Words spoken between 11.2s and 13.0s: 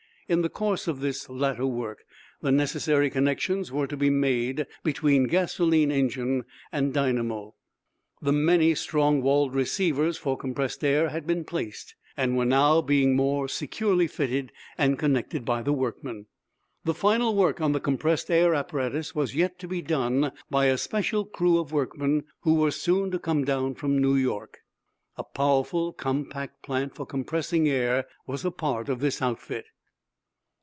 been placed, and were now